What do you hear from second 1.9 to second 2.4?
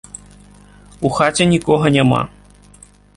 няма.